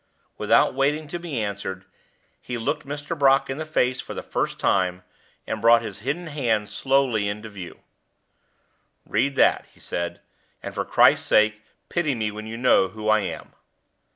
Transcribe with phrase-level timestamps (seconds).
[0.39, 1.85] Without waiting to be answered,
[2.41, 3.15] he looked Mr.
[3.15, 5.03] Brock in the face for the first time,
[5.45, 7.81] and brought his hidden hand slowly into view.
[9.05, 10.19] "Read that," he said;
[10.63, 13.53] "and, for Christ's sake, pity me when you know who I am."